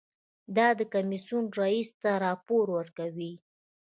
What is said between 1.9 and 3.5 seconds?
ته راپور ورکوي.